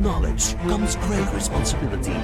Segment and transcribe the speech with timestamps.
[0.00, 2.16] knowledge comes great responsibility.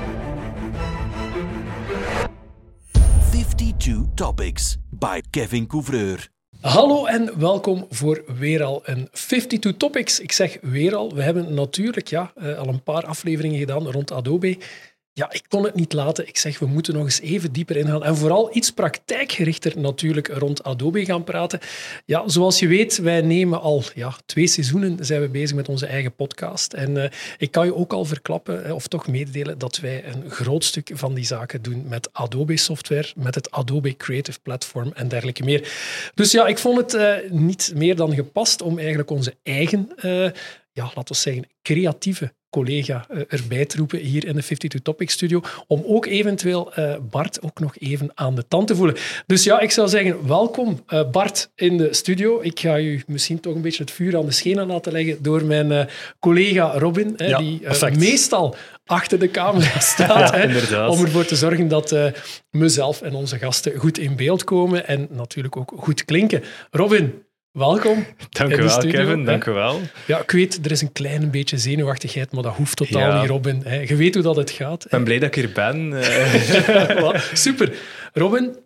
[3.30, 6.28] 52 Topics by Kevin Couvreur.
[6.60, 10.20] Hallo en welkom voor weer al een 52 Topics.
[10.20, 14.12] Ik zeg weer al, we hebben natuurlijk ja, eh, al een paar afleveringen gedaan rond
[14.12, 14.58] Adobe.
[15.18, 16.28] Ja, ik kon het niet laten.
[16.28, 18.04] Ik zeg, we moeten nog eens even dieper ingaan.
[18.04, 21.60] En vooral iets praktijkgerichter natuurlijk rond Adobe gaan praten.
[22.04, 25.86] Ja, zoals je weet, wij nemen al ja, twee seizoenen zijn we bezig met onze
[25.86, 26.72] eigen podcast.
[26.72, 27.04] En uh,
[27.38, 31.14] ik kan je ook al verklappen, of toch mededelen, dat wij een groot stuk van
[31.14, 35.72] die zaken doen met Adobe software, met het Adobe Creative Platform en dergelijke meer.
[36.14, 39.88] Dus ja, ik vond het uh, niet meer dan gepast om eigenlijk onze eigen,
[40.72, 45.10] ja, laten we zeggen, creatieve collega uh, erbij te roepen hier in de 52 Topic
[45.10, 48.96] Studio, om ook eventueel uh, Bart ook nog even aan de tand te voelen.
[49.26, 52.40] Dus ja, ik zou zeggen, welkom uh, Bart in de studio.
[52.42, 55.44] Ik ga u misschien toch een beetje het vuur aan de schenen laten leggen door
[55.44, 55.88] mijn
[56.18, 57.60] collega Robin, ja, die
[57.98, 61.96] meestal achter de camera staat, ja, hè, om ervoor te zorgen dat
[62.50, 66.42] mezelf en onze gasten goed in beeld komen en natuurlijk ook goed klinken.
[66.70, 67.25] Robin,
[67.56, 68.06] Welkom.
[68.30, 69.24] Dank u wel, Kevin.
[69.24, 69.80] Dank u wel.
[70.06, 73.20] Ja, ik weet, er is een klein beetje zenuwachtigheid, maar dat hoeft totaal ja.
[73.20, 73.62] niet, Robin.
[73.86, 74.84] Je weet hoe dat het gaat.
[74.84, 75.94] Ik ben blij dat ik hier ben.
[77.32, 77.74] Super.
[78.12, 78.56] Robin,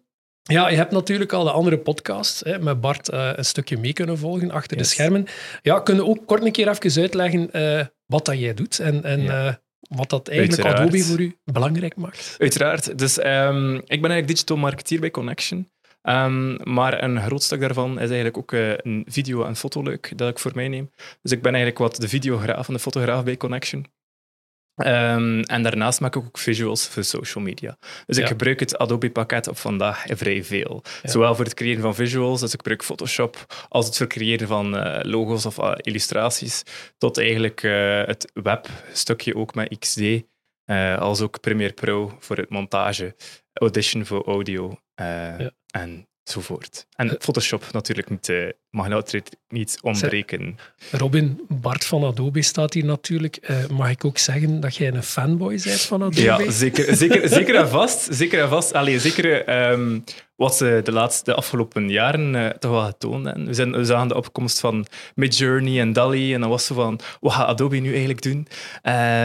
[0.42, 3.92] ja, je hebt natuurlijk al de andere podcast hè, met Bart uh, een stukje mee
[3.92, 4.88] kunnen volgen achter yes.
[4.88, 5.26] de schermen.
[5.62, 9.22] Ja, kunnen ook kort een keer even uitleggen uh, wat dat jij doet en, en
[9.22, 9.46] ja.
[9.46, 10.88] uh, wat dat eigenlijk Uiteraard.
[10.88, 12.34] Adobe voor u belangrijk maakt?
[12.38, 12.98] Uiteraard.
[12.98, 15.68] Dus um, ik ben eigenlijk digital marketeer bij Connection.
[16.02, 20.28] Um, maar een groot stuk daarvan is eigenlijk ook uh, een video- en fotoleuk dat
[20.28, 20.90] ik voor mij neem.
[21.22, 23.86] Dus ik ben eigenlijk wat de videograaf en de fotograaf bij Connection.
[24.86, 27.76] Um, en daarnaast maak ik ook visuals voor social media.
[28.06, 28.22] Dus ja.
[28.22, 30.82] ik gebruik het Adobe-pakket op vandaag vrij veel.
[31.02, 31.10] Ja.
[31.10, 34.48] Zowel voor het creëren van visuals, dus ik gebruik Photoshop, als het voor het creëren
[34.48, 36.62] van uh, logos of uh, illustraties,
[36.98, 40.00] tot eigenlijk uh, het webstukje ook met XD,
[40.98, 43.16] als ook Premiere Pro voor het montage,
[43.52, 45.50] Audition voor audio ja.
[45.70, 46.86] en enzovoort.
[46.96, 50.58] En Photoshop natuurlijk niet, uh, mag natuurlijk niet ontbreken.
[50.90, 53.38] Robin, Bart van Adobe staat hier natuurlijk.
[53.50, 56.22] Uh, mag ik ook zeggen dat jij een fanboy bent van Adobe?
[56.22, 58.14] Ja, zeker, zeker, zeker en vast.
[58.14, 58.72] Zeker en vast.
[58.72, 60.04] Allee, zeker um,
[60.40, 63.46] wat ze de laatste afgelopen jaren uh, toch wel getoond hebben.
[63.46, 67.00] We, zijn, we zagen de opkomst van Midjourney en DALI en dan was zo van,
[67.20, 68.46] wat gaat Adobe nu eigenlijk doen?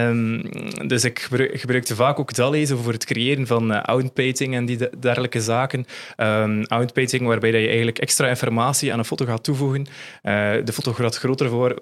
[0.08, 4.66] Um, dus ik gebruik, gebruikte vaak ook DALI voor het creëren van uh, outpainting en
[4.66, 5.86] die de, dergelijke zaken.
[6.18, 10.74] Um, outpainting waarbij dat je eigenlijk extra informatie aan een foto gaat toevoegen, uh, de
[10.74, 11.82] foto gaat groter voor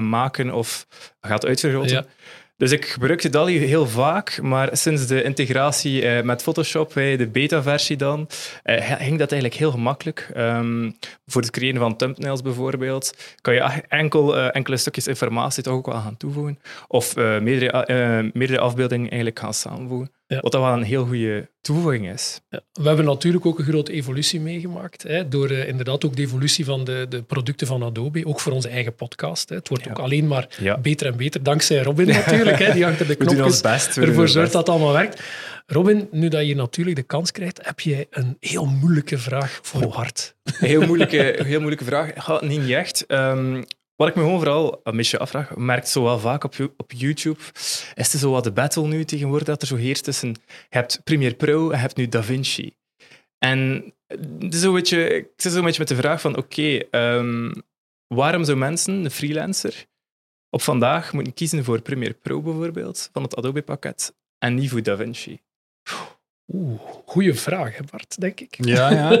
[0.00, 0.86] maken of
[1.20, 2.06] gaat uitvergroten.
[2.62, 7.26] Dus ik gebruikte DALI heel vaak, maar sinds de integratie uh, met Photoshop, uh, de
[7.26, 8.28] beta-versie dan,
[8.64, 10.30] uh, ging dat eigenlijk heel gemakkelijk.
[10.36, 10.96] Um,
[11.26, 16.00] voor het creëren van thumbnails bijvoorbeeld, kan je enkel, enkele stukjes informatie toch ook wel
[16.00, 16.58] gaan toevoegen.
[16.88, 20.10] Of meerdere, meerdere afbeeldingen eigenlijk gaan samenvoegen.
[20.32, 20.40] Ja.
[20.40, 22.40] Wat dat wel een heel goede toevoeging is.
[22.48, 22.60] Ja.
[22.72, 25.02] We hebben natuurlijk ook een grote evolutie meegemaakt.
[25.02, 28.26] Hè, door uh, inderdaad ook de evolutie van de, de producten van Adobe.
[28.26, 29.48] Ook voor onze eigen podcast.
[29.48, 29.56] Hè.
[29.56, 29.90] Het wordt ja.
[29.90, 30.48] ook alleen maar
[30.82, 31.42] beter en beter.
[31.42, 35.22] Dankzij Robin natuurlijk, hè, die achter de knopjes best, ervoor zorgt dat het allemaal werkt.
[35.66, 39.84] Robin, nu dat je natuurlijk de kans krijgt, heb jij een heel moeilijke vraag voor
[39.84, 39.94] oh.
[39.94, 40.34] hart.
[40.44, 42.40] Een heel moeilijke, heel moeilijke vraag.
[42.40, 43.04] Niet echt.
[43.08, 43.64] Um,
[43.96, 47.40] wat ik me gewoon vooral een beetje afvraag, merkt zo wel vaak op, op YouTube,
[47.94, 50.34] is er zo wat de battle nu tegenwoordig dat er zo heerst tussen, je
[50.68, 52.76] hebt Premiere Pro en je hebt nu DaVinci.
[53.38, 53.92] En
[54.38, 56.84] het is zo een beetje, ik zit zo een beetje met de vraag van, oké,
[56.90, 57.52] okay, um,
[58.06, 59.86] waarom zou mensen, een freelancer,
[60.50, 65.40] op vandaag moeten kiezen voor Premiere Pro bijvoorbeeld, van het Adobe-pakket, en niet voor DaVinci?
[66.54, 68.64] Oeh, goeie vraag, hè Bart, denk ik.
[68.64, 69.12] Ja, ja.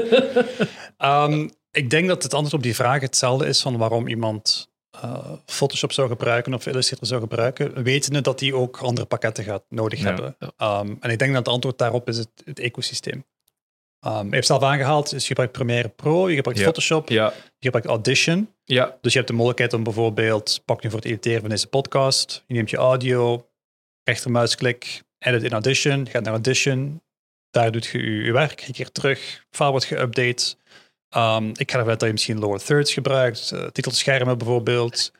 [1.24, 4.70] um, ik denk dat het antwoord op die vraag hetzelfde is van waarom iemand
[5.04, 9.64] uh, Photoshop zou gebruiken of Illustrator zou gebruiken, wetende dat die ook andere pakketten gaat
[9.68, 10.36] nodig ja, hebben.
[10.40, 13.24] Um, en ik denk dat het antwoord daarop is het, het ecosysteem.
[14.06, 16.66] Um, je hebt zelf aangehaald, dus je gebruikt Premiere Pro, je gebruikt ja.
[16.66, 17.32] Photoshop, ja.
[17.58, 18.52] je gebruikt Audition.
[18.64, 18.98] Ja.
[19.00, 22.44] Dus je hebt de mogelijkheid om bijvoorbeeld, pak nu voor het editeren van deze podcast,
[22.46, 23.48] je neemt je audio,
[24.04, 27.02] rechtermuisklik, edit in Audition, gaat naar Audition,
[27.50, 30.60] daar doet je je, je werk, je keert terug, file wordt geüpdate.
[31.16, 35.12] Um, ik ga ervan uit dat je misschien lower thirds gebruikt, uh, titelschermen bijvoorbeeld,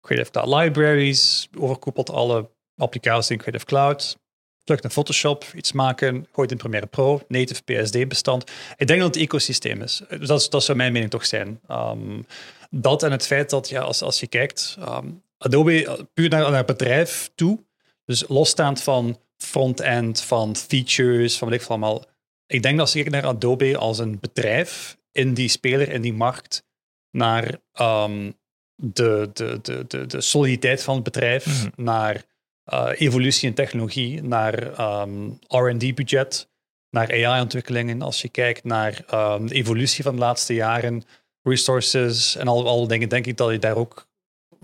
[0.00, 4.18] Creative Cloud Libraries, overkoepelt alle applicaties in Creative Cloud.
[4.64, 8.50] Terug naar Photoshop, iets maken, gooit in Premiere Pro, native PSD-bestand.
[8.76, 10.02] Ik denk dat het ecosysteem is.
[10.20, 11.60] Dat, dat zou mijn mening toch zijn.
[11.70, 12.26] Um,
[12.70, 16.64] dat en het feit dat, ja, als, als je kijkt, um, Adobe puur naar, naar
[16.64, 17.64] bedrijf toe,
[18.04, 22.04] dus losstaand van front-end, van features, van wat ik van allemaal.
[22.46, 26.12] Ik denk dat ze kijken naar Adobe als een bedrijf in die speler, in die
[26.12, 26.64] markt,
[27.10, 28.36] naar um,
[28.74, 31.84] de, de, de, de, de soliditeit van het bedrijf, mm -hmm.
[31.84, 32.24] naar
[32.64, 36.48] eh, evolutie in technologie, naar ehm, R&D-budget,
[36.90, 38.02] naar AI-ontwikkelingen.
[38.02, 41.02] Als je kijkt naar ehm, de evolutie van de laatste jaren,
[41.42, 44.06] resources en al, al dingen, denk ik dat je daar ook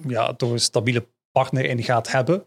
[0.06, 2.44] ja, toch een stabiele partner in gaat hebben.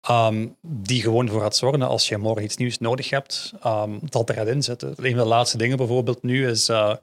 [0.00, 4.28] ehm, die gewoon voor gaat zorgen als je morgen iets nieuws nodig hebt, ehm, dat
[4.28, 4.88] er gaat inzetten.
[4.88, 6.94] Een van de laatste dingen bijvoorbeeld nu is eh,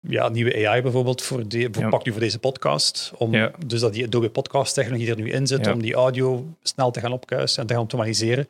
[0.00, 1.88] ja, nieuwe AI bijvoorbeeld voor, de, voor Ja.
[1.88, 3.12] pak nu voor deze podcast.
[3.16, 3.50] Om, Ja.
[3.66, 5.72] Dus dat die Adobe podcast technologie er nu in zit Ja.
[5.72, 8.48] om die audio snel te gaan opkuisen en te gaan optimaliseren.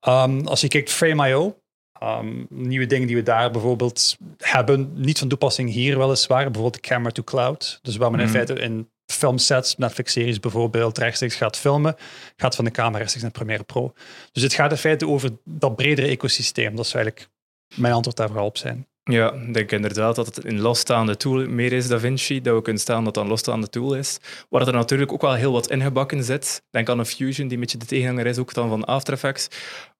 [0.00, 1.58] Ehm, als je kijkt Frame.io,
[1.92, 6.88] ehm, nieuwe dingen die we daar bijvoorbeeld hebben, niet van toepassing hier weliswaar, bijvoorbeeld de
[6.88, 7.78] camera to cloud.
[7.82, 8.34] Dus waar men in Mhm.
[8.34, 11.96] feite in filmsets, Netflix-series bijvoorbeeld, rechtstreeks gaat filmen,
[12.36, 13.92] gaat van de camera rechtstreeks naar Premiere Pro.
[14.32, 16.76] Dus het gaat in feite over dat bredere ecosysteem.
[16.76, 17.32] Dat zou eigenlijk
[17.74, 18.86] mijn antwoord daar vooral op zijn.
[19.10, 22.82] Ja, ik denk inderdaad dat het een losstaande tool meer is, DaVinci, dat we kunnen
[22.82, 24.18] stellen dat dat een losstaande tool is.
[24.48, 26.62] Waar er natuurlijk ook wel heel wat ingebakken zit.
[26.70, 29.48] Denk aan een Fusion, die een beetje de tegenhanger is ook dan van After Effects.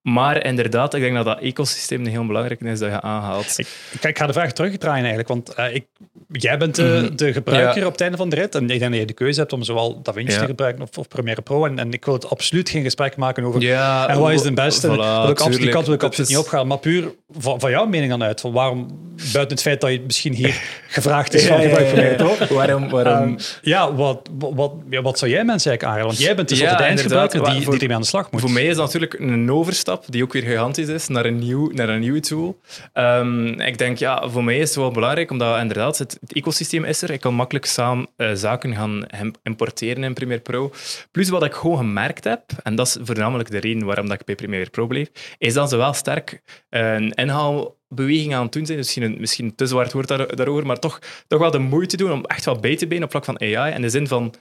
[0.02, 3.54] Maar inderdaad, ik denk dat dat ecosysteem een heel belangrijk is dat je aanhaalt.
[3.58, 3.66] Ik,
[4.02, 5.84] ik ga de vraag terugdraaien eigenlijk, want eh, ik,
[6.28, 7.16] jij bent de, Mhm.
[7.16, 7.86] de gebruiker Ja.
[7.86, 9.62] op het einde van de rit en ik denk dat je de keuze hebt om
[9.62, 10.38] zowel DaVinci Ja.
[10.40, 11.64] te gebruiken of, of Premiere Pro.
[11.66, 14.52] En, en ik wil het absoluut geen gesprek maken over Ja, en wat is de
[14.52, 14.86] beste.
[14.86, 17.08] Voilà, dat wil ik absoluut, die kant wil ik absoluut niet opgaan, maar puur
[17.38, 18.40] van, van jouw mening dan uit.
[18.40, 18.86] Van waarom,
[19.16, 22.14] buiten het feit dat je misschien hier gevraagd is van gebruik Premiere.
[22.14, 22.54] Pro.
[22.56, 24.72] Waarom, waarom Ehm, ja, wat, wat,
[25.02, 26.06] wat zou jij mensen eigenlijk aanraden?
[26.06, 28.40] Want jij bent dus de eindgebruiker die, die ermee aan de slag moet.
[28.40, 31.70] Voor mij is dat natuurlijk een overstap die ook weer gigantisch is naar een, nieuw,
[31.70, 32.60] naar een nieuwe tool.
[32.92, 36.84] Ehm, ik denk, ja, voor mij is het wel belangrijk, omdat inderdaad het, het ecosysteem
[36.84, 37.10] is er.
[37.10, 39.06] Ik kan makkelijk samen eh, zaken gaan
[39.42, 40.72] importeren in Premiere Pro.
[41.10, 44.26] Plus wat ik gewoon gemerkt heb, en dat is voornamelijk de reden waarom dat ik
[44.26, 45.08] bij Premiere Pro bleef,
[45.38, 48.78] is dat ze wel sterk eh, een inhaalbeweging aan het doen zijn.
[48.78, 52.12] Misschien een, misschien te zwart woord daar, daarover, maar toch, toch wel de moeite doen
[52.12, 53.74] om echt wat bij te benen op vlak van AI.
[53.74, 54.34] In de zin van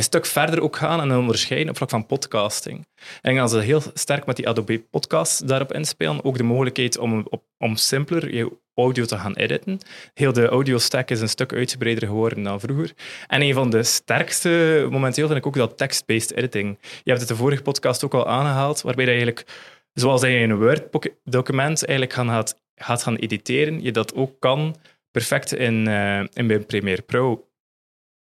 [0.00, 2.86] een stuk verder ook gaan en onderscheiden op vlak van podcasting.
[3.22, 6.24] En dan ze heel sterk met die Adobe Podcast daarop inspelen.
[6.24, 9.78] Ook de mogelijkheid om, op, om simpeler je audio te gaan editen.
[10.14, 12.92] Heel de audio stack is een stuk uitgebreider geworden dan vroeger.
[13.26, 16.78] En een van de sterkste momenteel vind ik ook dat text-based editing.
[16.80, 19.44] Je hebt het de vorige podcast ook al aangehaald, waarbij je eigenlijk,
[19.92, 24.76] zoals je in een Word-document eigenlijk gaan, gaat, gaat gaan editeren, je dat ook kan
[25.10, 27.49] perfect in, eh, in Premiere Pro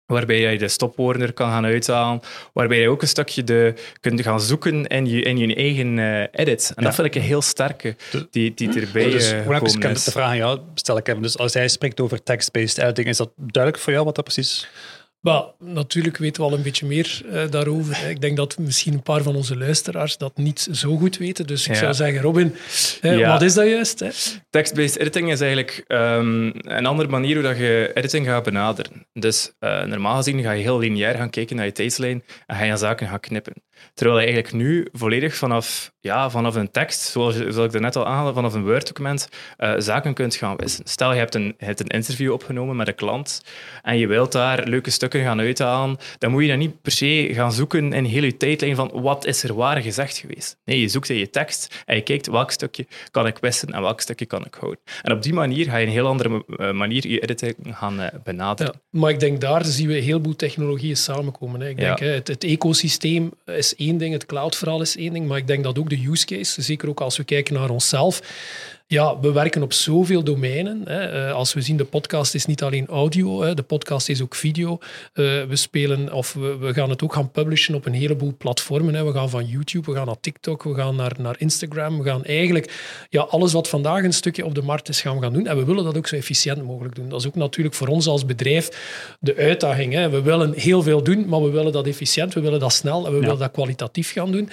[0.07, 2.19] waarbij je de stopwoorden kan gaan uithalen,
[2.53, 6.21] waarbij je ook een stukje de, kunt gaan zoeken in je, in je eigen eh,
[6.31, 6.71] edit.
[6.75, 6.83] En Ja.
[6.83, 7.95] dat vind ik een heel sterke,
[8.31, 10.03] die, die erbij dus eh, hoe heb ik gekomen de is.
[10.11, 11.21] vraag aan jou stel ik hem.
[11.21, 14.67] Dus als hij spreekt over text-based editing, is dat duidelijk voor jou wat dat precies
[15.59, 18.09] Natuurlijk weten we al een beetje meer eh, daarover.
[18.09, 21.47] Ik denk dat misschien een paar van onze luisteraars dat niet zo goed weten.
[21.47, 21.79] Dus ik Ja.
[21.79, 22.55] zou zeggen, Robin,
[23.01, 23.31] Ja.
[23.31, 23.99] wat is dat juist?
[23.99, 24.09] Hè?
[24.49, 29.07] Text-based editing is eigenlijk ehm, een andere manier hoe dat je editing gaat benaderen.
[29.13, 32.63] Dus eh, normaal gezien ga je heel lineair gaan kijken naar je tijdslijn en ga
[32.63, 33.53] je zaken gaan knippen.
[33.93, 38.05] Terwijl je eigenlijk nu volledig vanaf, ja, vanaf een tekst, zoals, zoals ik daarnet al
[38.05, 40.83] aangaf, vanaf een Word-document, eh, zaken kunt gaan wissen.
[40.87, 43.43] Stel, je hebt, een, je hebt een interview opgenomen met een klant
[43.83, 47.29] en je wilt daar leuke stukken gaan uithalen, dan moet je dan niet per se
[47.31, 50.57] gaan zoeken in heel je tijdlijn van wat is er waar gezegd geweest.
[50.65, 53.81] Nee, je zoekt in je tekst en je kijkt welk stukje kan ik wissen en
[53.81, 54.79] welk stukje kan ik houden.
[55.01, 58.19] En op die manier ga je een heel andere eh, manier je editing gaan eh,
[58.23, 58.73] benaderen.
[58.91, 61.61] Ja, maar ik denk daar zien we een heleboel technologieën samenkomen.
[61.61, 61.69] Hè.
[61.69, 62.05] Ik denk, Ja.
[62.05, 65.63] hè, het, het ecosysteem is één ding, het cloud-verhaal is één ding, maar ik denk
[65.63, 68.21] dat ook de use case, zeker ook als we kijken naar onszelf,
[68.87, 70.81] ja, we werken op zoveel domeinen.
[70.85, 71.27] Hè.
[71.27, 73.53] Eh, als we zien, de podcast is niet alleen audio, hè.
[73.53, 74.77] de podcast is ook video.
[75.13, 78.93] Eh, we spelen, of we, we gaan het ook gaan publishen op een heleboel platformen.
[78.93, 79.03] Hè.
[79.03, 81.97] We gaan van YouTube, we gaan naar TikTok, we gaan naar, naar Instagram.
[81.97, 85.21] We gaan eigenlijk ja, alles wat vandaag een stukje op de markt is, gaan we
[85.21, 85.47] gaan doen.
[85.47, 87.09] En we willen dat ook zo efficiënt mogelijk doen.
[87.09, 88.69] Dat is ook natuurlijk voor ons als bedrijf
[89.19, 89.93] de uitdaging.
[89.93, 90.09] Hè.
[90.09, 93.13] We willen heel veel doen, maar we willen dat efficiënt, we willen dat snel en
[93.13, 94.49] we willen dat kwalitatief gaan doen.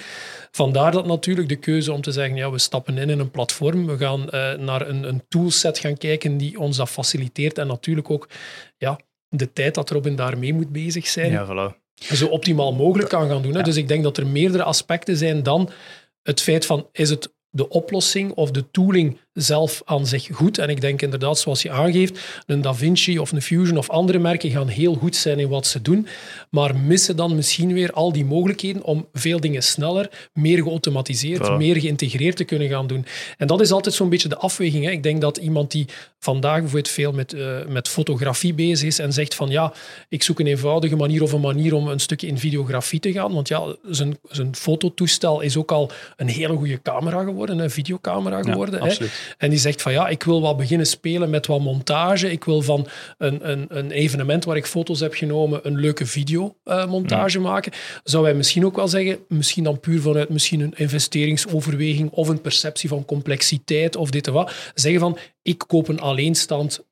[0.55, 3.85] Vandaar dat natuurlijk de keuze om te zeggen, ja, we stappen in in een platform,
[3.85, 8.09] we gaan eh, naar een, een toolset gaan kijken die ons dat faciliteert en natuurlijk
[8.09, 8.29] ook
[8.77, 11.75] ja, de tijd dat Robin daarmee moet bezig zijn, Ja, voilà.
[11.95, 13.55] zo optimaal mogelijk kan gaan doen.
[13.55, 13.61] Hè.
[13.61, 15.69] Dus ik denk dat er meerdere aspecten zijn dan
[16.21, 20.57] het feit van, is het de oplossing of de tooling zelf aan zich goed?
[20.57, 24.49] En ik denk inderdaad, zoals je aangeeft, een DaVinci of een Fusion of andere merken
[24.49, 26.07] gaan heel goed zijn in wat ze doen,
[26.49, 31.57] maar missen dan misschien weer al die mogelijkheden om veel dingen sneller, meer geautomatiseerd, Ja.
[31.57, 33.05] meer geïntegreerd te kunnen gaan doen.
[33.37, 34.85] En dat is altijd zo'n beetje de afweging.
[34.85, 34.91] Hè.
[34.91, 35.85] Ik denk dat iemand die
[36.19, 39.73] vandaag bijvoorbeeld veel met, eh, met fotografie bezig is en zegt van ja,
[40.09, 43.33] ik zoek een eenvoudige manier of een manier om een stukje in videografie te gaan,
[43.33, 48.41] want ja, zijn, zijn fototoestel is ook al een hele goede camera geworden, een videocamera
[48.41, 48.83] geworden.
[48.83, 49.05] hè.
[49.37, 52.31] En die zegt van ja, ik wil wat beginnen spelen met wat montage.
[52.31, 57.39] Ik wil van een, een, een evenement waar ik foto's heb genomen een leuke videomontage
[57.39, 57.71] maken.
[58.03, 62.41] Zou hij misschien ook wel zeggen, misschien dan puur vanuit misschien een investeringsoverweging of een
[62.41, 64.53] perceptie van complexiteit of dit en wat.
[64.73, 66.83] Zeggen van, ik koop een alleenstaand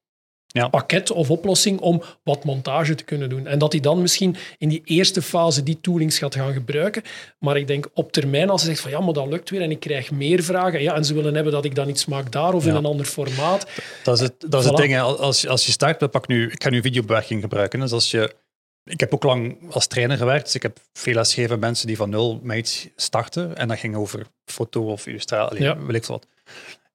[0.56, 0.68] Ja.
[0.68, 3.48] pakket of oplossing om wat montage te kunnen doen.
[3.48, 7.02] En dat hij dan misschien in die eerste fase die toolings gaat gaan gebruiken.
[7.40, 9.72] Maar ik denk op termijn, als hij zegt van ja, maar dat lukt weer en
[9.72, 10.82] ik krijg meer vragen.
[10.82, 13.06] Ja, en ze willen hebben dat ik dan iets maak daar of in een ander
[13.06, 13.68] formaat.
[14.04, 14.94] Dat is het, dat is het ding.
[14.94, 15.00] hè.
[15.02, 17.80] Als, als je start, dan pak nu, ik ga nu videobewerking gebruiken.
[17.80, 18.36] Dus als je,
[18.84, 21.98] ik heb ook lang als trainer gewerkt, dus ik heb veel lesgegeven aan mensen die
[21.98, 23.58] van nul met iets starten.
[23.58, 25.78] En dat ging over foto of illustratie, Ja.
[25.86, 26.28] weet ik veel wat.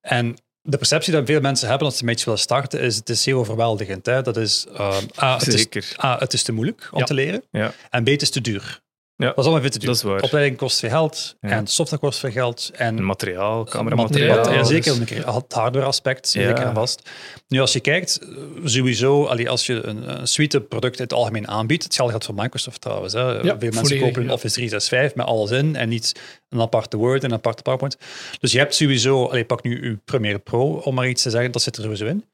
[0.00, 0.36] En
[0.70, 3.24] de perceptie die veel mensen hebben als ze met iets willen starten, is het is
[3.24, 4.06] heel overweldigend.
[4.06, 4.22] Hè?
[4.22, 5.96] Dat is, uh, A, het is, Zeker.
[6.04, 7.04] A, het is te moeilijk om Ja.
[7.04, 7.42] te leren.
[7.50, 7.72] Ja.
[7.90, 8.80] En B, het is te duur.
[9.20, 9.26] Ja.
[9.26, 9.86] Dat is allemaal veel te duur.
[9.88, 10.20] Dat is waar.
[10.22, 11.48] Opleiding kost veel geld Ja.
[11.48, 12.70] en software kost veel geld.
[12.74, 14.52] En materiaal, materiaal, cameramateriaal.
[14.52, 14.92] ja, dus- zeker.
[14.92, 16.42] Een keer Het hardware aspect, Ja.
[16.42, 17.10] zeker en vast.
[17.48, 18.28] Nu, als je kijkt, eh,
[18.64, 22.42] sowieso, allee, als je een, een suite product in het algemeen aanbiedt, hetzelfde geldt voor
[22.42, 23.12] Microsoft trouwens.
[23.12, 23.40] Hè.
[23.40, 24.34] Veel mensen volledig, kopen een ja.
[24.34, 27.96] Office 365 met alles in en niet een aparte Word en een aparte PowerPoint.
[28.40, 31.52] Dus je hebt sowieso, allee, pak nu uw Premiere Pro, om maar iets te zeggen,
[31.52, 32.24] dat zit er sowieso in.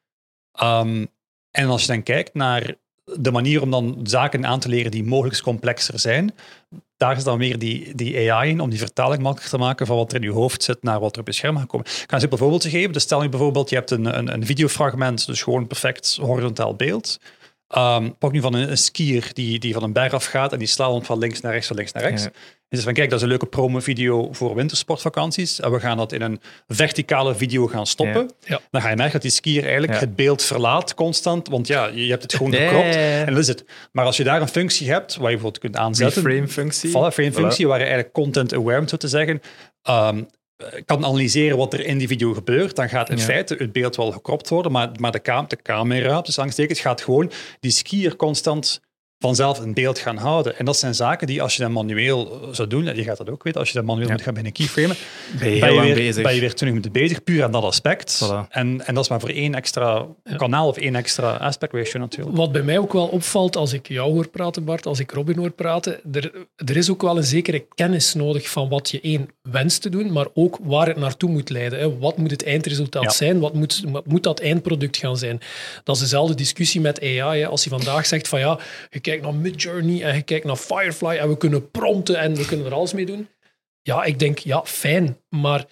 [0.52, 1.04] Ehm,
[1.50, 5.04] en als je dan kijkt naar de manier om dan zaken aan te leren die
[5.04, 6.34] mogelijk complexer zijn,
[6.96, 9.96] daar is dan weer die, die AI in om die vertaling makkelijker te maken van
[9.96, 11.86] wat er in je hoofd zit naar wat er op je scherm gaat komen.
[11.86, 12.92] Ik ga een simpel voorbeeld geven.
[12.92, 16.74] Dus stel je bijvoorbeeld, je hebt een, een, een videofragment, dus gewoon een perfect horizontaal
[16.74, 17.18] beeld.
[17.68, 20.58] Ehm, pak nu van een, een skier die, die van een berg af gaat en
[20.58, 22.22] die slaat van links naar rechts, van links naar rechts.
[22.22, 22.28] Ja.
[22.74, 25.60] En dus van kijk, dat is een leuke promo-video voor wintersportvakanties.
[25.60, 28.22] En we gaan dat in een verticale video gaan stoppen.
[28.40, 28.46] Ja.
[28.46, 28.60] Ja.
[28.70, 31.48] Dan ga je merken dat die skier eigenlijk het beeld verlaat constant.
[31.48, 32.94] Want ja, je hebt het gewoon gekropt.
[32.94, 33.64] En dat is het.
[33.92, 36.22] Maar als je daar een functie hebt, waar je bijvoorbeeld kunt aanzetten.
[36.22, 36.90] Reframe-functie.
[36.90, 37.68] Voilà, frame-functie, Voilà.
[37.68, 39.40] waar je eigenlijk content-aware, om zo te zeggen,
[39.82, 40.22] ehm,
[40.84, 43.22] kan analyseren wat er in die video gebeurt, dan gaat in Ja.
[43.22, 47.00] feite het beeld wel gekropt worden, maar, maar de, cam de camera, dus angstekens, gaat
[47.02, 47.30] gewoon
[47.60, 48.80] die skier constant
[49.26, 50.58] vanzelf een beeld gaan houden.
[50.58, 53.16] En dat zijn zaken die als je dat manueel eh, zou doen, en je gaat
[53.16, 54.12] dat ook weten, als je dat manueel Ja.
[54.12, 54.96] moet gaan binnen keyframen,
[55.38, 56.22] Ben je ben weer, bezig.
[56.22, 58.24] ben je weer 20 minuten bezig, puur aan dat aspect.
[58.24, 58.48] Voilà.
[58.50, 62.36] En, en dat is maar voor één extra kanaal of één extra aspect ratio natuurlijk.
[62.36, 65.36] Wat bij mij ook wel opvalt als ik jou hoor praten, Bart, als ik Robin
[65.38, 69.28] hoor praten, er, er is ook wel een zekere kennis nodig van wat je één
[69.42, 71.78] wenst te doen, maar ook waar het naartoe moet leiden.
[71.78, 71.98] Hè.
[71.98, 73.10] Wat moet het eindresultaat Ja.
[73.10, 73.38] zijn?
[73.40, 75.40] Wat moet, wat moet dat eindproduct gaan zijn?
[75.84, 77.40] Dat is dezelfde discussie met AI.
[77.40, 77.46] Hè.
[77.46, 78.58] Als je vandaag zegt van ja,
[78.90, 82.46] je kijkt naar Midjourney en je kijkt naar Firefly en we kunnen prompten en we
[82.46, 83.28] kunnen er alles mee doen.
[83.82, 85.66] Ja, ik denk, ja, fijn, maar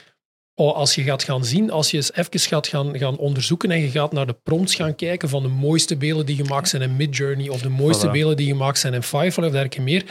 [0.55, 3.81] Oh, als je gaat gaan zien, als je eens even gaat gaan, gaan onderzoeken en
[3.81, 6.97] je gaat naar de prompts gaan kijken van de mooiste beelden die gemaakt zijn in
[6.97, 8.11] Midjourney of de mooiste Voilà.
[8.11, 10.05] beelden die gemaakt zijn in Firefly of dergelijke meer,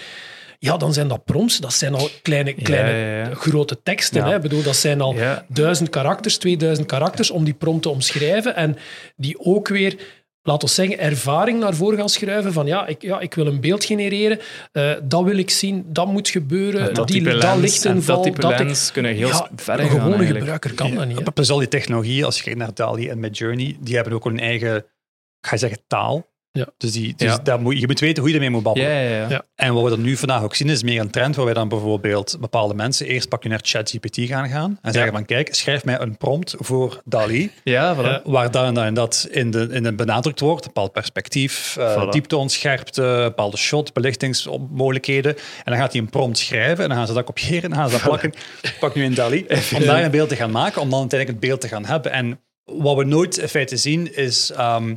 [0.59, 1.57] ja, dan zijn dat prompts.
[1.57, 3.33] Dat zijn al kleine, kleine ja, ja.
[3.33, 4.23] grote teksten.
[4.23, 4.35] Hè?
[4.35, 5.15] Ik bedoel, dat zijn al
[5.47, 8.77] duizend karakters, 2000 karakters om die prompt te omschrijven en
[9.15, 9.95] die ook weer
[10.43, 13.59] laten we zeggen, ervaring naar voren gaan schuiven van ja, ik, ja, ik wil een
[13.61, 14.39] beeld genereren,
[14.71, 18.15] eh, dat wil ik zien, dat moet gebeuren, dat die, type dat lens en lichtinval,
[18.15, 20.37] dat type dat ik- kunnen heel ja, ver Een gewone eigenlijk.
[20.37, 21.17] gebruiker kan dat niet.
[21.19, 21.31] hè.
[21.31, 24.39] Plus al die technologieën, als je kijkt naar DALI en Midjourney, die hebben ook een
[24.39, 26.29] eigen, ik ga zeggen, taal.
[26.53, 26.67] Ja.
[26.77, 27.37] Dus, die, dus Ja.
[27.43, 28.89] daar moet, je moet weten hoe je ermee moet babbelen.
[28.89, 29.29] Ja, ja, ja.
[29.29, 29.43] Ja.
[29.55, 31.67] En wat we dan nu vandaag ook zien, is meer een trend waar wij dan
[31.69, 35.85] bijvoorbeeld bepaalde mensen eerst pak je naar ChatGPT gaan gaan en zeggen van kijk, schrijf
[35.85, 38.21] mij een prompt voor DALI, Ja, voilà.
[38.23, 41.75] Waar dan en dat en dat in de, in de benadrukt wordt, een bepaald perspectief,
[41.77, 42.09] eh Voilà.
[42.09, 45.35] dieptoon, scherpte, bepaalde shot, belichtingsmogelijkheden.
[45.35, 47.77] En dan gaat hij een prompt schrijven en dan gaan ze dat kopiëren en dan
[47.79, 48.33] gaan ze dat plakken.
[48.79, 51.49] pak nu in DALI, om daar een beeld te gaan maken, om dan uiteindelijk het
[51.49, 52.11] beeld te gaan hebben.
[52.11, 54.95] En wat we nooit in feite zien is, ehm,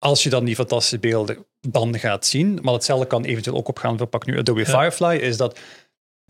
[0.00, 3.98] als je dan die fantastische beelden dan gaat zien, maar hetzelfde kan eventueel ook opgaan
[3.98, 5.58] voor pak nu Adobe Firefly, is dat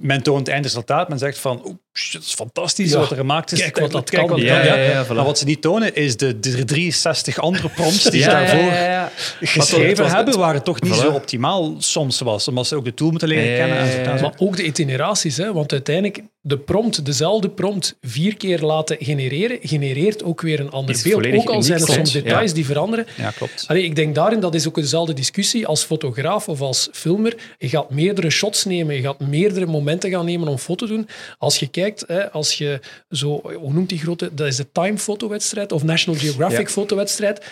[0.01, 3.17] men toont het eindresultaat, men zegt van, oeh, shit, dat is fantastisch Ja, wat er
[3.17, 3.61] gemaakt is.
[3.61, 4.37] kijk wat dat Kijk kan.
[4.37, 5.09] wat Ja, kan, ja, ja, voilà.
[5.15, 8.85] Maar wat ze niet tonen, is de, de 63 andere prompts die ze daarvoor ja,
[8.91, 9.13] ja.
[9.41, 10.97] geschreven was- hebben, waar het toch niet Voilà.
[11.01, 13.77] zo optimaal soms was, omdat ze ook de tool moeten leren Ja, kennen.
[13.87, 14.21] ja, En.
[14.21, 15.53] Maar ook de itineraties, hè?
[15.53, 21.01] want uiteindelijk de prompt, dezelfde prompt, vier keer laten genereren, genereert ook weer een ander
[21.05, 21.27] beeld.
[21.35, 22.55] Ook al zijn er soms details Ja.
[22.55, 23.07] die veranderen.
[23.17, 23.65] Ja, klopt.
[23.67, 27.35] Allee, ik denk daarin, dat is ook dezelfde discussie als fotograaf of als filmer.
[27.59, 31.09] Je gaat meerdere shots nemen, je gaat meerdere momenten gaan nemen om foto te doen.
[31.39, 32.81] Als je kijkt, hè, als je
[33.11, 36.73] zo, hoe noemt die grote, dat is de Time fotowedstrijd of National Geographic Ja.
[36.73, 37.45] fotowedstrijd.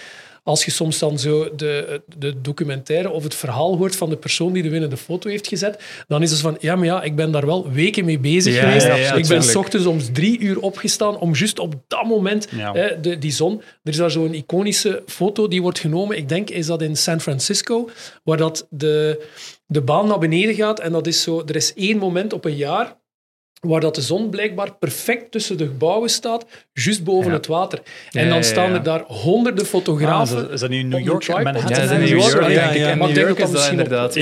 [0.49, 4.53] Als je soms dan zo de, de documentaire of het verhaal hoort van de persoon
[4.53, 7.31] die de winnende foto heeft gezet, dan is het van, ja, maar ja, ik ben
[7.31, 8.87] daar wel weken mee bezig Ja, geweest.
[8.87, 12.49] ja, ja, ik ben s ochtends om drie uur opgestaan om juist op dat moment
[12.51, 13.59] hè, de, die zon.
[13.83, 16.17] Er is daar zo'n iconische foto die wordt genomen.
[16.17, 17.89] Ik denk, is dat in San Francisco,
[18.25, 19.25] waar dat de,
[19.67, 20.81] de baan naar beneden gaat.
[20.81, 22.97] En dat is zo, er is één moment op een jaar
[23.61, 27.37] waar dat de zon blijkbaar perfect tussen de gebouwen staat, juist boven Ja.
[27.37, 27.81] het water.
[28.11, 28.75] Ja, En dan staan ja.
[28.77, 30.47] er daar honderden fotografen.
[30.47, 31.23] Ah, is, dat, nu New York?
[31.23, 32.77] Ja, dat is in New York, denk ik.
[32.77, 32.89] ja.
[32.91, 34.15] En Maar ik New denk York dat misschien inderdaad.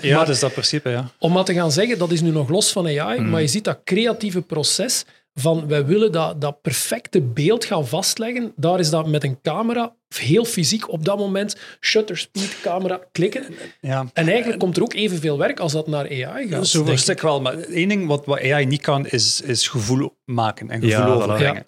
[0.00, 1.10] ja, dat is dat principe, ja.
[1.18, 3.30] Om maar te gaan zeggen, dat is nu nog los van AI, Mm.
[3.30, 5.04] maar je ziet dat creatieve proces
[5.34, 8.52] van wij willen dat, dat perfecte beeld gaan vastleggen.
[8.56, 13.44] Daar is dat met een camera heel fysiek op dat moment shutter speed, camera, klikken.
[13.80, 14.06] ja.
[14.12, 16.66] En eigenlijk komt er ook evenveel werk als dat naar AI gaat.
[16.66, 16.98] Zo een ik.
[16.98, 20.80] stuk wel, maar één ding wat, wat AI niet kan, is, is gevoel maken en
[20.80, 21.64] gevoel Ja, overbrengen.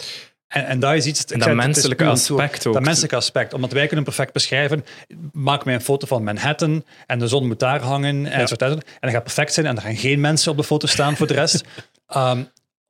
[0.47, 1.25] En, en dat is iets...
[1.25, 2.75] En dat menselijke aspect ook.
[2.75, 3.53] Dat menselijke aspect.
[3.53, 4.85] Omdat wij kunnen perfect beschrijven,
[5.33, 8.81] maak mij een foto van Manhattan en de zon moet daar hangen en, zo, en
[9.01, 11.35] dat gaat perfect zijn en er gaan geen mensen op de foto staan voor de
[11.35, 11.65] rest.
[12.07, 12.43] Ehm,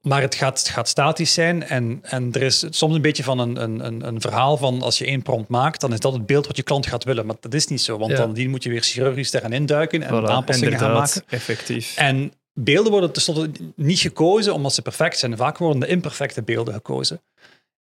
[0.07, 3.39] maar het gaat, het gaat statisch zijn en, en er is soms een beetje van
[3.39, 6.47] een, een, een, verhaal van als je één prompt maakt, dan is dat het beeld
[6.47, 7.27] wat je klant gaat willen.
[7.27, 8.17] Maar dat is niet zo, want Ja.
[8.17, 11.23] dan die moet je weer chirurgisch daaraan induiken en Voilà, aanpassingen gaan maken.
[11.29, 11.97] Effectief.
[11.97, 15.37] En beelden worden tenslotte niet gekozen omdat ze perfect zijn.
[15.37, 17.23] Vaak worden de imperfecte beelden gekozen.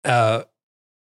[0.01, 0.41] Eh,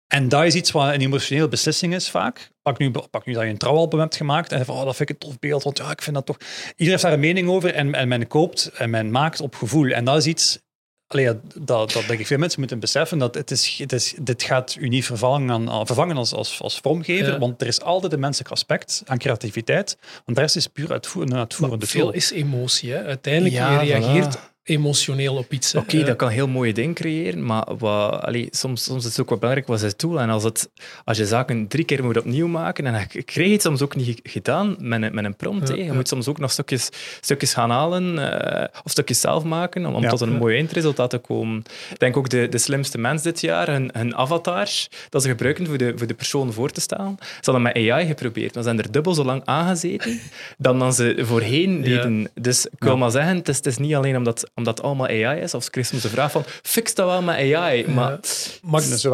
[0.07, 2.51] en dat is iets wat een emotionele beslissing is vaak.
[2.61, 5.09] Pak nu, pak nu dat je een trouwalbum hebt gemaakt en van, oh, dat vind
[5.09, 6.37] ik een tof beeld, want ja, ik vind dat toch...
[6.39, 9.89] Iedereen heeft daar een mening over en, en men koopt en men maakt op gevoel.
[9.89, 10.59] En dat is iets...
[11.07, 14.13] Allee, ja, dat, dat denk ik veel mensen moeten beseffen, dat het is, het is,
[14.21, 17.39] dit gaat u niet vervangen, aan, vervangen als, als, als vormgever, Ja.
[17.39, 21.21] want er is altijd een menselijk aspect aan creativiteit, want de rest is puur uitvoer,
[21.21, 22.91] een uitvoerende Veel is emotie.
[22.91, 23.03] Hè.
[23.03, 24.55] Uiteindelijk Ja, je reageert voilà.
[24.67, 25.75] Emotioneel op iets.
[25.75, 29.29] Oké, dat kan heel mooie dingen creëren, maar wat, allee, soms, soms is het ook
[29.29, 30.03] wat belangrijk wat is het.
[30.03, 30.69] En als, het,
[31.05, 34.19] als je zaken drie keer moet opnieuw maken, en ik je het soms ook niet
[34.23, 35.67] gedaan met een, met een prompt.
[35.67, 35.75] Ja.
[35.75, 35.93] Je ja.
[35.93, 36.89] moet soms ook nog stukjes,
[37.21, 40.09] stukjes gaan halen eh, of stukjes zelf maken om, om Ja.
[40.09, 41.63] tot een mooi eindresultaat te komen.
[41.91, 45.65] Ik denk ook de, de slimste mens dit jaar, hun, hun avatars, dat ze gebruiken
[45.65, 48.53] voor de, voor de persoon voor te staan, ze hadden met AI geprobeerd.
[48.53, 50.19] Dan zijn er dubbel zo lang aangezeten
[50.57, 52.29] dan, dan ze voorheen deden.
[52.33, 55.07] Dus ik wil maar zeggen, het is, het is niet alleen omdat, omdat het allemaal
[55.07, 57.87] AI is, kreeg soms de vraag van, fix dat wel met AI.
[57.87, 58.19] Maar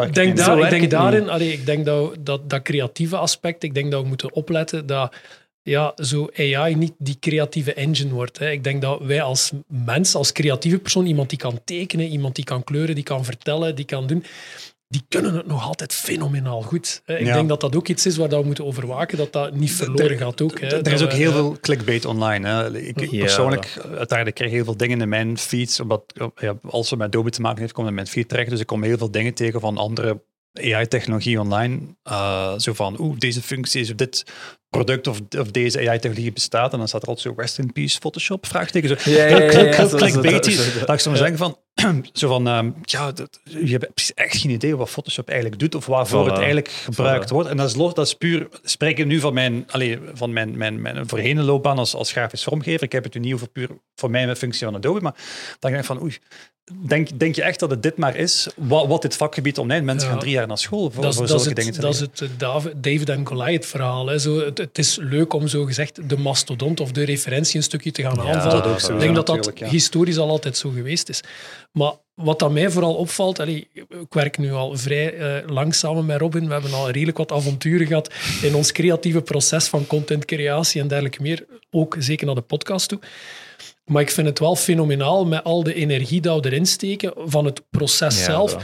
[0.08, 3.74] ik denk, daar, ik denk daarin, allee, ik denk dat, dat dat creatieve aspect, ik
[3.74, 5.16] denk dat we moeten opletten dat
[5.64, 8.40] ja, zo AI niet die creatieve engine wordt.
[8.40, 8.52] Hè.
[8.52, 12.46] Ik denk dat wij als mens, als creatieve persoon, iemand die kan tekenen, iemand die
[12.46, 14.24] kan kleuren, die kan vertellen, die kan doen,
[14.94, 17.02] die kunnen het nog altijd fenomenaal goed.
[17.06, 17.34] Ik Ja.
[17.34, 20.18] denk dat dat ook iets is waar dat we moeten overwaken, dat dat niet verloren
[20.18, 20.60] gaat ook.
[20.60, 20.68] Hè.
[20.68, 21.36] Er is ook heel ja.
[21.36, 22.48] veel clickbait online.
[22.48, 22.78] Hè.
[22.78, 25.80] Ik, ik Ja, persoonlijk, uiteindelijk krijg ik heel veel dingen in mijn feeds.
[25.80, 26.04] Omdat,
[26.36, 28.50] ja, als het met Adobe te maken heeft, komt het in mijn feed terecht.
[28.50, 30.22] Dus ik kom heel veel dingen tegen van andere
[30.54, 31.80] AI-technologie online.
[32.04, 34.24] Eh, zo van, oeh, deze functie is op dit
[34.70, 36.72] product of, of deze AI-technologie bestaat.
[36.74, 38.90] En dan staat er altijd zo rest in peace Photoshop, vraagteken.
[39.00, 40.52] Zo, Ja, ja, ja, ja, zo- zo- clickbaity.
[40.52, 41.58] zo- zo- Dat ik zou zeggen van,
[42.14, 45.76] zo van, ehm, ja, dat, je hebt precies echt geen idee wat Photoshop eigenlijk doet
[45.76, 46.28] of waarvoor Voilà.
[46.28, 47.34] het eigenlijk gebruikt Voilà.
[47.34, 47.50] wordt.
[47.50, 50.58] En dat is, los, dat is puur, spreek ik nu van mijn, allee, van mijn,
[50.58, 52.84] mijn, mijn voorheen loopbaan als, als grafisch vormgever.
[52.84, 55.16] Ik heb het nu niet over puur voor mij mijn functie van Adobe, maar
[55.60, 56.18] dan denk ik van, oei,
[56.72, 59.86] denk, denk je echt dat het dit maar is, wat, wat dit vakgebied omlijnt?
[59.86, 60.14] Mensen Ja.
[60.14, 61.94] gaan drie jaar naar school voor, Dat is, voor dat zulke het, dingen te dat
[61.94, 62.16] is leren.
[62.20, 64.08] het eh, David, David en Goliath verhaal.
[64.08, 64.20] Hè.
[64.20, 67.92] Zo, het, het is leuk om zo gezegd de mastodont of de referentie een stukje
[67.92, 68.50] te gaan aanvallen.
[68.64, 71.22] dat ook ik denk dat dat historisch al altijd zo geweest is.
[71.72, 76.06] Maar wat dat mij vooral opvalt, allee, ik werk nu al vrij eh, lang samen
[76.06, 80.82] met Robin, we hebben al redelijk wat avonturen gehad in ons creatieve proces van contentcreatie
[80.82, 83.00] en dergelijke meer, ook zeker naar de podcast toe.
[83.86, 87.46] Maar ik vind het wel fenomenaal met al de energie dat we erin steken van
[87.46, 88.58] het proces Ja, zelf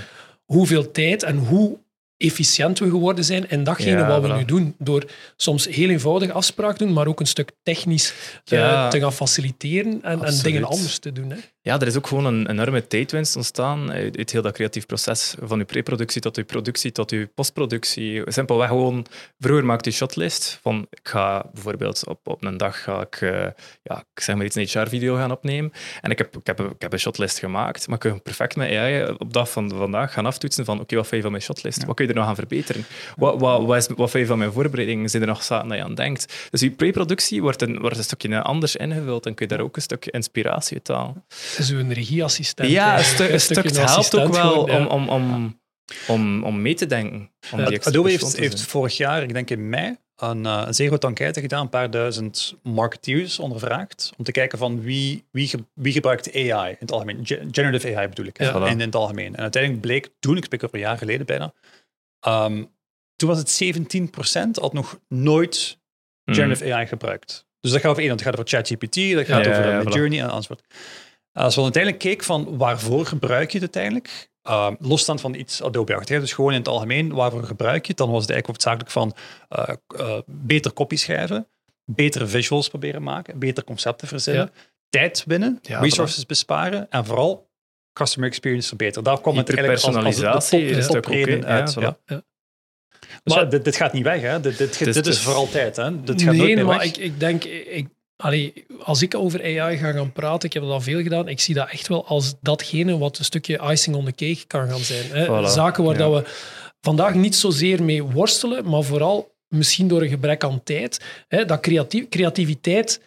[0.45, 1.77] hoeveel tijd en hoe
[2.17, 4.75] efficiënt we geworden zijn in datgene Ja, wat we nu doen.
[4.77, 5.05] Door
[5.35, 8.89] soms heel eenvoudige afspraken doen, maar ook een stuk technisch Ja.
[8.89, 11.29] te gaan faciliteren en, en dingen anders te doen.
[11.29, 11.37] Hè.
[11.69, 15.35] Ja, er is ook gewoon een enorme tijdwinst ontstaan uit, uit heel dat creatief proces.
[15.41, 18.31] Van uw preproductie tot uw productie tot uw postproductie.
[18.31, 19.05] Simpelweg gewoon,
[19.39, 23.47] vroeger maakte je shotlist van ik ga bijvoorbeeld op, op een dag ga ik, eh,
[23.83, 25.71] ja, ik zeg maar iets, een HR-video gaan opnemen.
[26.01, 28.69] En ik heb, ik, heb, ik heb een shotlist gemaakt, maar ik kan perfect met
[28.69, 31.85] AI op dag van vandaag gaan aftoetsen van oké, wat vind je van mijn shotlist?
[31.85, 32.85] Wat kun je er nog aan verbeteren?
[33.15, 35.09] Wat, wat, wat, is, wat vind je van mijn voorbereiding?
[35.09, 36.47] Zijn er nog zaken dat je aan denkt?
[36.49, 39.75] Dus die preproductie wordt een, wordt een stukje anders ingevuld en kun je daar ook
[39.75, 41.23] een stukje inspiratie uit halen.
[41.59, 42.69] Het is een regieassistent.
[42.71, 44.85] Ja, een eigenlijk, stuk, een stuk het helpt ook wel gewoon, ja.
[44.87, 45.59] om, om, om,
[46.07, 47.31] om, om mee te denken.
[47.51, 48.69] Om Ja, die extra Adobe heeft, te heeft zijn.
[48.69, 51.91] vorig jaar, ik denk in mei, een, eh, een zeer grote enquête gedaan, een paar
[51.91, 56.91] duizend marketeers ondervraagd, om te kijken van wie, wie, ge- wie gebruikt AI in het
[56.91, 57.19] algemeen.
[57.25, 58.51] Ge- Generative AI bedoel ik, Ja.
[58.53, 58.63] Voilà.
[58.65, 59.35] in, in het algemeen.
[59.35, 61.53] En uiteindelijk bleek, toen, ik spreek over een jaar geleden bijna,
[62.19, 62.63] ehm,
[63.15, 65.77] toen was het 17% had nog nooit
[66.25, 66.37] Mhm.
[66.37, 67.45] generative AI gebruikt.
[67.59, 69.83] Dus dat gaat over één, dat gaat over ChatGPT, dat gaat Ja, over ja, voilà.
[69.83, 70.63] Midjourney en enzovoort.
[71.39, 76.19] Als we uiteindelijk keken van waarvoor gebruik je het uiteindelijk, uh, losstand van iets Adobe-achtig,
[76.19, 79.13] dus gewoon in het algemeen, waarvoor gebruik je het, dan was het eigenlijk hoofdzakelijk van
[79.49, 81.47] eh, eh, beter copy schrijven,
[81.85, 84.51] betere visuals proberen maken, beter concepten verzinnen,
[84.89, 87.49] tijd winnen, Ja, resources besparen en vooral
[87.93, 89.03] customer experience verbeteren.
[89.03, 91.45] Daar komt het eigenlijk als, als de- de top, de is hè?
[91.45, 91.73] uit.
[91.73, 91.97] Ja.
[93.23, 94.39] Dus Maar- dit, dit gaat niet weg, hè?
[94.39, 95.75] Dit, dit, dit, is dus- voor altijd.
[95.75, 96.03] Hè?
[96.03, 96.87] Dit gaat nooit meer maar weg.
[96.87, 97.87] ik, ik denk, ik,
[98.23, 101.39] allee, als ik over AI ga gaan praten, ik heb dat al veel gedaan, ik
[101.39, 104.79] zie dat echt wel als datgene wat een stukje icing on the cake kan gaan
[104.79, 105.05] zijn.
[105.11, 105.25] Hè.
[105.25, 105.99] Voilà, Zaken waar ja.
[105.99, 106.29] dat we
[106.81, 110.99] vandaag niet zozeer mee worstelen, maar vooral misschien door een gebrek aan tijd.
[111.27, 113.01] Hè, dat creatief, creativiteit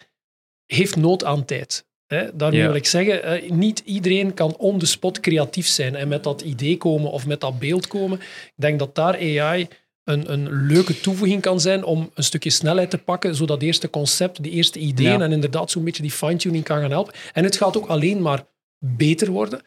[0.67, 1.85] heeft nood aan tijd.
[2.07, 2.37] Hè.
[2.37, 2.67] Daarmee Ja.
[2.67, 6.41] wil ik zeggen, eh, niet iedereen kan on the spot creatief zijn en met dat
[6.41, 8.19] idee komen of met dat beeld komen.
[8.21, 9.69] Ik denk dat daar AI
[10.05, 13.91] een, een leuke toevoeging kan zijn om een stukje snelheid te pakken, zodat het eerste
[13.91, 15.21] concept, de eerste ideeën Ja.
[15.25, 17.15] en inderdaad zo'n beetje die fine-tuning kan gaan helpen.
[17.33, 18.45] En het gaat ook alleen maar
[18.79, 19.61] beter worden.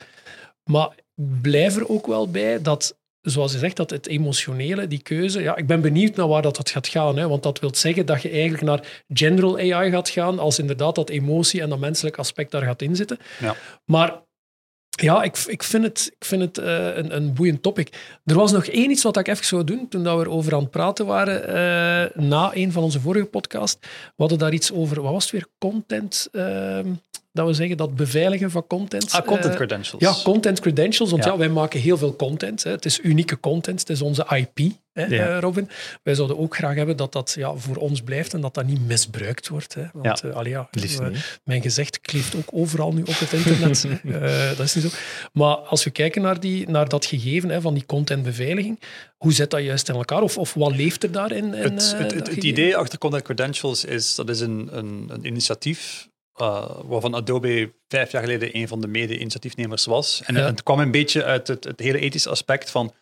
[0.63, 5.01] Maar ik blijf er ook wel bij dat, zoals je zegt, dat het emotionele, die
[5.01, 7.17] keuze, ja, ik ben benieuwd naar waar dat, dat gaat gaan.
[7.17, 10.95] Hè, want dat wil zeggen dat je eigenlijk naar general AI gaat gaan, als inderdaad
[10.95, 13.17] dat emotie en dat menselijk aspect daar gaat inzitten.
[13.39, 13.55] Ja.
[13.85, 14.23] Maar
[14.95, 18.17] ja, ik, ik vind het, ik vind het eh, een, een boeiend topic.
[18.25, 20.61] Er was nog één iets wat ik even zou doen toen dat we erover aan
[20.61, 23.77] het praten waren eh, na een van onze vorige podcasts.
[23.81, 25.47] We hadden daar iets over, wat was het weer?
[25.57, 26.27] Content.
[26.31, 26.87] ehm,
[27.35, 29.11] dat we zeggen dat beveiligen van content.
[29.11, 30.01] Ah, content eh, credentials.
[30.01, 31.11] ja, content credentials.
[31.11, 31.31] Want ja.
[31.31, 31.37] Ja.
[31.37, 32.63] wij maken heel veel content.
[32.63, 32.71] Hè.
[32.71, 33.79] Het is unieke content.
[33.79, 35.27] Het is onze IP, hè, Ja.
[35.35, 35.69] eh, Robin.
[36.03, 38.87] Wij zouden ook graag hebben dat dat ja, voor ons blijft en dat dat niet
[38.87, 39.73] misbruikt wordt.
[39.73, 39.83] Hè.
[39.93, 40.29] Want Ja.
[40.29, 40.69] eh, allee, ja,
[41.43, 43.87] mijn gezicht kleeft ook overal nu op het internet.
[44.57, 44.89] Dat is niet zo.
[45.33, 48.79] Maar als we kijken naar, die, naar dat gegeven hè, van die contentbeveiliging,
[49.17, 50.21] hoe zit dat juist in elkaar?
[50.21, 51.53] Of, of wat leeft er daarin?
[51.53, 55.25] in, Het, het, het, het idee achter Content Credentials is, dat is een, een, een
[55.25, 56.07] initiatief
[56.41, 60.21] uh, waarvan Adobe vijf jaar geleden een van de mede-initiatiefnemers was.
[60.23, 60.45] En Ja.
[60.45, 62.93] het kwam een beetje uit het, het hele ethische aspect van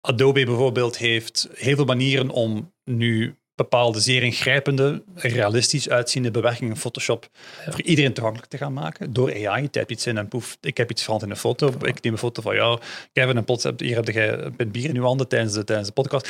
[0.00, 6.80] Adobe bijvoorbeeld heeft heel veel manieren om nu bepaalde zeer ingrijpende, realistisch uitziende bewerkingen in
[6.80, 7.28] Photoshop
[7.66, 7.72] Ja.
[7.72, 9.12] voor iedereen toegankelijk te gaan maken.
[9.12, 11.72] Door AI, je typt iets in en poef, ik heb iets veranderd in een foto.
[11.86, 12.78] Ik neem een foto van jou,
[13.12, 15.64] Kevin, en plots heb, hier heb je een pint bier in je handen tijdens de,
[15.64, 16.28] tijdens de podcast.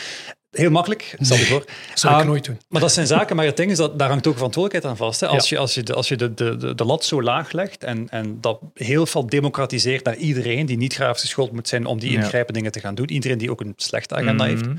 [0.51, 1.65] Heel makkelijk, stel je voor.
[1.95, 2.59] zou ik Ah, nooit doen.
[2.69, 5.21] Maar dat zijn zaken, maar het ding is dat daar hangt ook verantwoordelijkheid aan vast.
[5.21, 5.27] Hè.
[5.27, 7.85] Als, je, als je, de, als je de, de, de, de lat zo laag legt
[7.85, 11.99] en, en dat heel veel democratiseert naar iedereen die niet grafisch geschoold moet zijn om
[11.99, 14.77] die ingrijpende dingen te gaan doen, iedereen die ook een slechte agenda heeft, Mhm.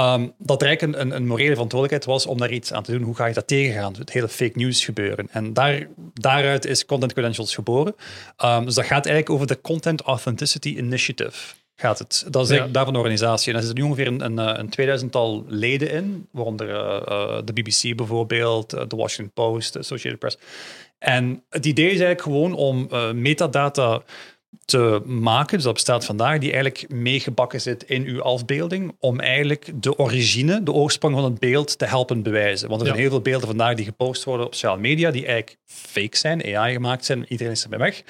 [0.00, 3.02] Um, dat er eigenlijk een, een morele verantwoordelijkheid was om daar iets aan te doen.
[3.02, 3.94] Hoe ga je dat tegengaan?
[3.98, 5.28] Het hele fake news gebeuren.
[5.30, 7.94] En daar, daaruit is Content Credentials geboren.
[8.44, 11.54] Um, dus dat gaat eigenlijk over de Content Authenticity Initiative.
[11.76, 12.26] Gaat het.
[12.30, 12.66] Dat is Ja.
[12.66, 13.46] daarvan een organisatie.
[13.46, 17.44] En daar zitten nu ongeveer een, een, eh, een 2000-tal leden in, waaronder eh, eh,
[17.44, 20.38] de BBC bijvoorbeeld, de Washington Post, de Associated Press.
[20.98, 22.88] En het idee is eigenlijk gewoon om
[23.20, 24.02] metadata
[24.64, 29.70] te maken, dus dat bestaat vandaag, die eigenlijk meegebakken zit in uw afbeelding, om eigenlijk
[29.74, 32.68] de origine, de oorsprong van het beeld te helpen bewijzen.
[32.68, 32.92] Want er Ja.
[32.92, 36.56] zijn heel veel beelden vandaag die gepost worden op sociale media, die eigenlijk fake zijn,
[36.56, 38.02] AI gemaakt zijn, iedereen is ermee weg.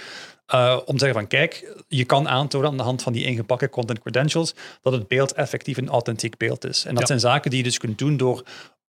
[0.55, 3.69] Uh, om te zeggen van kijk, je kan aantonen aan de hand van die ingebakken
[3.71, 6.85] content credentials dat het beeld effectief een authentiek beeld is.
[6.85, 7.07] En dat Ja.
[7.07, 8.43] zijn zaken die je dus kunt doen door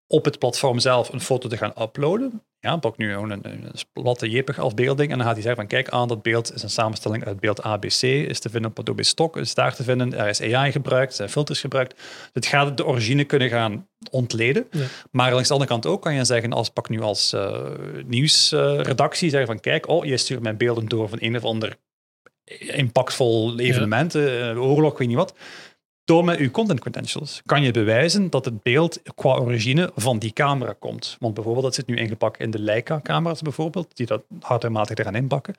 [0.08, 2.44] op het platform zelf een foto te gaan uploaden.
[2.60, 5.70] Ja, pak nu gewoon een, een platte JPEG afbeelding en dan gaat hij zeggen van
[5.70, 9.04] kijk aan, dat beeld is een samenstelling uit beeld ABC, is te vinden op Adobe
[9.04, 12.02] Stock, is daar te vinden, er is AI gebruikt, er zijn filters gebruikt.
[12.34, 14.68] Het gaat de origine kunnen gaan ontleden.
[14.72, 14.86] Ja.
[15.12, 17.62] Maar langs de andere kant ook kan je zeggen, als pak nu als uh,
[18.06, 21.78] nieuwsredactie, zeggen van kijk, oh, je stuurt mijn beelden door van een of ander
[22.60, 24.52] impactvol evenement, ja.
[24.52, 25.34] uh, oorlog, weet niet wat.
[26.06, 30.34] Door met uw content credentials kan je bewijzen dat het beeld qua origine van die
[30.34, 31.18] camera komt.
[31.20, 35.56] Want bijvoorbeeld, dat zit nu ingepakt in de Leica-camera's bijvoorbeeld, die dat hardwarematig eraan inpakken.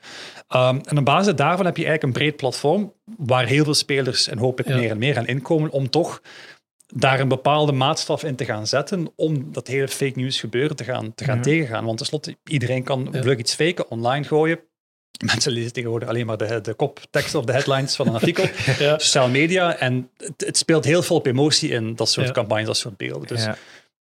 [0.55, 4.29] Um, en op basis daarvan heb je eigenlijk een breed platform waar heel veel spelers
[4.29, 4.77] en hopelijk ja.
[4.77, 6.23] meer en meer gaan inkomen om toch
[6.95, 10.85] daar een bepaalde maatstaf in te gaan zetten om dat hele fake news gebeuren te
[10.85, 11.43] gaan, te gaan ja.
[11.43, 11.85] tegengaan.
[11.85, 14.61] Want tenslotte, iedereen kan vlug iets faken, online gooien.
[15.25, 18.45] Mensen lezen tegenwoordig alleen maar de, de koptekst of de headlines van een artikel.
[18.79, 18.99] ja.
[18.99, 19.77] Sociale media.
[19.77, 22.33] En het, het, speelt heel veel op emotie in, dat soort ja.
[22.33, 23.29] campagnes, dat soort beelden.
[23.29, 23.47] Dus ja.
[23.47, 23.57] dat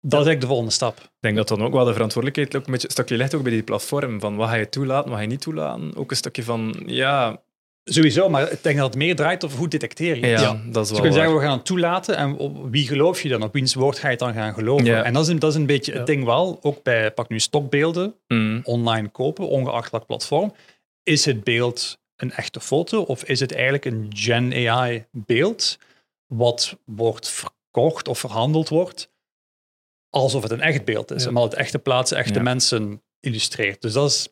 [0.02, 0.98] is eigenlijk de volgende stap.
[0.98, 3.42] Ik denk dat dan ook wel de verantwoordelijkheid ook een, beetje, een stukje ligt ook
[3.42, 4.20] bij die platform.
[4.20, 5.96] Van wat ga je toelaten, wat ga je niet toelaten.
[5.96, 7.40] Ook een stukje van, ja...
[7.84, 10.66] Sowieso, maar ik denk dat het meer draait over hoe detecteer je ja, ja, dat
[10.66, 13.28] is wel dus je kunt zeggen, we gaan het toelaten en op wie geloof je
[13.28, 13.42] dan?
[13.42, 14.84] Op wiens woord ga je het dan gaan geloven?
[14.84, 15.02] Ja.
[15.02, 17.38] En dat is, een, dat is een beetje het ding wel, ook bij, pak nu
[17.38, 18.60] stokbeelden, mm.
[18.62, 20.52] online kopen, ongeacht welk platform
[21.02, 25.78] is het beeld een echte foto of is het eigenlijk een Gen AI beeld
[26.26, 29.10] wat wordt verkocht of verhandeld wordt
[30.10, 31.28] alsof het een echt beeld is, ja.
[31.28, 32.42] omdat het echte plaatsen, echte ja.
[32.42, 33.82] mensen illustreert.
[33.82, 34.28] Dus dat is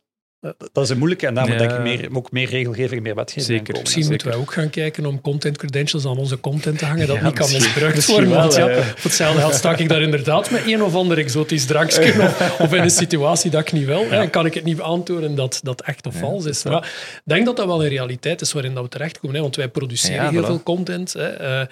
[0.73, 1.59] Dat is een moeilijke en daarom Ja.
[1.59, 3.61] denk ik meer, ook meer regelgeving, meer wetgeving Zeker.
[3.61, 3.81] aankomen.
[3.83, 4.17] Misschien zeker.
[4.19, 7.23] moeten wij ook gaan kijken om content credentials aan onze content te hangen, dat Ja,
[7.23, 8.29] niet kan misbruikt worden.
[8.31, 8.83] Want ja, ja.
[8.83, 12.73] voor hetzelfde geld sta ik daar inderdaad met een of ander exotisch drankje of, of
[12.75, 14.05] in een situatie dat ik niet wil.
[14.11, 16.63] hè, En kan ik het niet aantonen dat dat echt of vals is.
[16.65, 16.83] Maar
[17.15, 19.37] ik denk dat dat wel een realiteit is waarin dat we terechtkomen.
[19.37, 20.47] Hè, want wij produceren Ja, heel voilà.
[20.47, 21.13] veel content.
[21.13, 21.27] Hè.
[21.29, 21.67] Eh,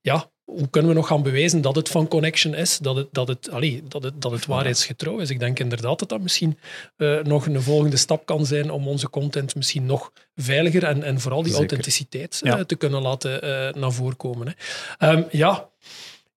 [0.00, 3.28] ja, hoe kunnen we nog gaan bewijzen dat het van Connection is, dat het, dat
[3.28, 5.30] het, allee, dat het, dat het waarheidsgetrouw is?
[5.30, 6.58] Ik denk inderdaad dat dat misschien
[6.96, 11.20] eh, nog een volgende stap kan zijn om onze content misschien nog veiliger en, en
[11.20, 11.66] vooral die Zeker.
[11.66, 12.58] authenticiteit Ja.
[12.58, 14.46] eh, te kunnen laten eh, naar voren komen.
[14.46, 15.06] Hè.
[15.08, 15.68] Ehm, ja,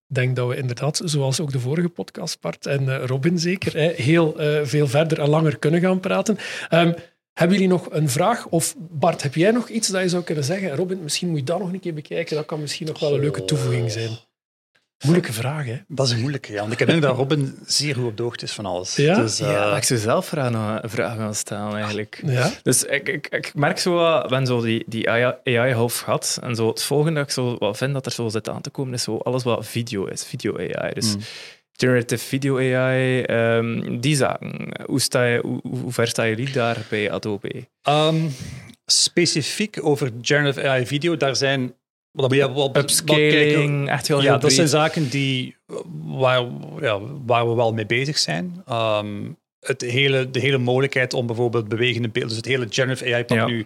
[0.10, 4.34] ik denk dat we inderdaad, zoals ook de vorige podcast, Bart en Robin zeker, heel
[4.64, 6.38] veel verder en langer kunnen gaan praten.
[7.34, 8.48] Hebben jullie nog een vraag?
[8.48, 10.76] Of Bart, heb jij nog iets dat je zou kunnen zeggen?
[10.76, 12.36] Robin, misschien moet je dat nog een keer bekijken.
[12.36, 14.10] Dat kan misschien nog wel een leuke toevoeging zijn.
[15.04, 15.78] Moeilijke vraag, hè?
[15.88, 16.60] Dat is een moeilijke, ja.
[16.60, 18.96] Want ik denk dat Robin zeer goed op de hoogte is van alles.
[18.96, 19.16] Ja?
[19.16, 22.22] Dus, eh, Ja, ik zou zelf vragen, een vraag gaan stellen eigenlijk.
[22.26, 22.52] Ja.
[22.64, 26.40] Dus ik, ik, ik merk zo wat, ben zo die, die AI half gehad.
[26.42, 28.70] En zo het volgende dat ik zo wat vind dat er zo zit aan te
[28.70, 30.94] komen, is zo alles wat video is, video AI.
[30.94, 31.22] Dus Mm.
[31.76, 34.70] Generative video AI, ehm, die zaken.
[34.86, 37.68] Hoe, sta je, hoe, hoe ver staan jullie daar bij Adobe?
[37.82, 38.28] Ehm,
[38.86, 41.74] specifiek over generative AI video, daar zijn...
[42.12, 42.76] Wat je wel.
[42.78, 45.56] Upscaling, echt heel, heel Ja, dat zijn zaken die,
[46.06, 46.46] waar,
[46.82, 48.62] ja, waar we wel mee bezig zijn.
[48.68, 53.24] Ehm, het hele, de hele mogelijkheid om bijvoorbeeld bewegende beelden, dus het hele generative AI,
[53.24, 53.46] pak Ja.
[53.46, 53.66] nu,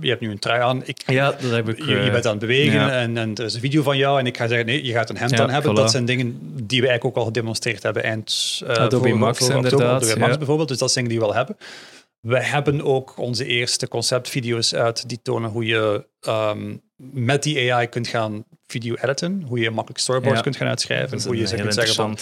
[0.00, 1.78] je hebt nu een trui aan, ik, Ja, dat heb ik...
[1.78, 2.90] je, je eh, bent aan het bewegen ja.
[2.90, 5.10] en, en er is een video van jou en ik ga zeggen, nee, je gaat
[5.10, 5.70] een hemd Ja, aan hebben.
[5.72, 5.74] voilà.
[5.74, 9.38] Dat zijn dingen die we eigenlijk ook al gedemonstreerd hebben eind eh, Adobe voor- Max,
[9.38, 11.66] voor inderdaad, Adobe Max bijvoorbeeld, dus dat zijn dingen die we wel hebben.
[12.20, 16.76] We hebben ook onze eerste conceptvideo's uit die tonen hoe je ehm,
[17.12, 20.42] met die AI kunt gaan video editen, hoe je makkelijk storyboards Ja.
[20.42, 22.18] kunt gaan uitschrijven, hoe je ze kunt zeggen van,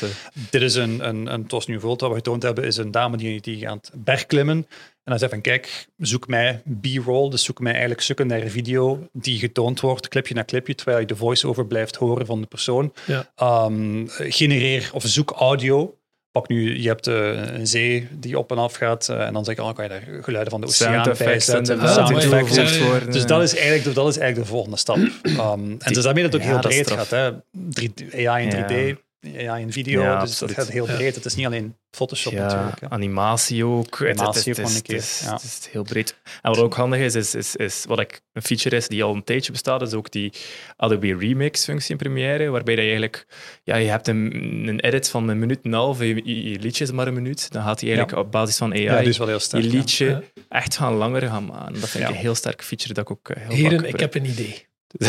[0.50, 3.40] dit is een, een, een tos nu wat we getoond hebben, is een dame die,
[3.40, 4.66] die aan het bergklimmen.
[5.04, 9.38] En dan zei van, kijk, zoek mij B-roll, dus zoek mij eigenlijk secundaire video die
[9.38, 12.92] getoond wordt, clipje na clipje, terwijl je de voice-over blijft horen van de persoon.
[13.06, 13.30] Ja.
[13.36, 15.98] Ehm, genereer of zoek audio.
[16.30, 19.44] Pak nu, je hebt eh, een zee die op en af gaat eh, en dan
[19.44, 21.78] zeg je, oh, kan je daar geluiden van de oceaan bij zetten.
[21.78, 23.12] Dus- worden.
[23.12, 24.96] Dus dat is, eigenlijk, dat is eigenlijk de volgende stap.
[25.22, 27.10] Ehm, en dus daarmee dat het ook Ja, heel breed gaat.
[27.10, 27.32] Hè.
[27.52, 28.66] 3D AI in Ja.
[28.66, 28.98] 3D,
[29.48, 30.56] AI in video, Ja, dus absoluut.
[30.56, 30.94] dat gaat heel Ja.
[30.94, 31.14] breed.
[31.14, 32.80] Het is niet alleen Photoshop Ja, natuurlijk.
[32.80, 32.90] Hè.
[32.90, 33.98] animatie ook.
[33.98, 35.32] Het- Animatie het, ook het, is- ja.
[35.32, 36.16] het is heel breed.
[36.42, 39.14] En wat ook handig is, is, is, is wat ik, een feature is die al
[39.14, 40.32] een tijdje bestaat, is ook die
[40.76, 43.26] Adobe Remix functie in Premiere, waarbij dat je eigenlijk,
[43.62, 44.32] ja, je hebt een,
[44.68, 47.14] een edit van een minuut en een half, je, je, je liedje is maar een
[47.14, 49.62] minuut, dan gaat hij eigenlijk op basis van AI Ja, is wel heel sterk.
[49.62, 49.76] je ja.
[49.76, 50.22] liedje Ja.
[50.48, 51.80] echt gaan langer gaan maken.
[51.80, 52.16] Dat vind ik Ja.
[52.16, 54.66] een heel sterk feature dat ik ook eh, heel Heren, ik heb een idee.
[54.96, 55.06] Ik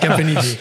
[0.00, 0.58] heb een idee.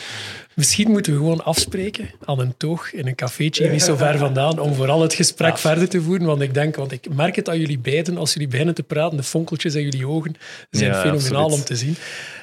[0.58, 4.60] Misschien moeten we gewoon afspreken aan een toog in een cafeetje niet zo ver vandaan
[4.60, 5.58] om vooral het gesprek Ja.
[5.58, 6.26] verder te voeren.
[6.28, 9.18] Want ik denk, want ik merk het aan jullie beiden, als jullie beginnen te praten,
[9.18, 10.36] de fonkeltjes in jullie ogen
[10.70, 11.60] zijn Ja, fenomenaal absoluut.
[11.60, 11.96] om te zien.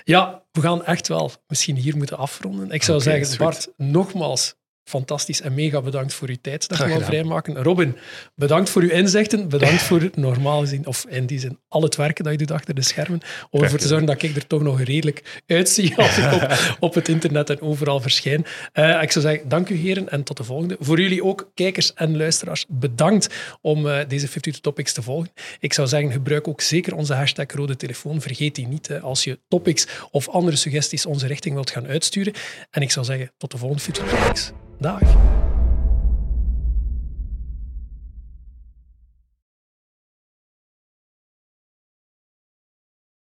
[0.05, 2.71] Ja, we gaan echt wel misschien hier moeten afronden.
[2.71, 3.39] Ik zou zeggen.
[3.39, 7.03] Bart, nogmaals fantastisch en mega bedankt voor uw tijd dat gedaan.
[7.03, 7.63] vrijmaken.
[7.63, 7.97] Robin,
[8.35, 9.49] bedankt voor uw inzichten.
[9.49, 12.51] Bedankt voor het normaal gezien, of in die zin, al het werken dat je doet
[12.51, 13.21] achter de schermen.
[13.51, 16.95] Om ervoor te zorgen dat ik er toch nog redelijk uitzie als ik op, op
[16.95, 18.47] het internet en overal verschijn.
[18.73, 20.77] Eh, ik zou zeggen, dank u heren en tot de volgende.
[20.81, 23.29] Voor jullie ook, kijkers en luisteraars, bedankt
[23.61, 25.31] om eh, deze 52 Topics te volgen.
[25.59, 28.21] Ik zou zeggen, gebruik ook zeker onze hashtag rode telefoon.
[28.21, 32.33] Vergeet die niet hè, als je topics of andere suggesties onze richting wilt gaan uitsturen.
[32.71, 34.53] En ik zou zeggen, tot de volgende 52 Topics.
[34.81, 35.44] Dag.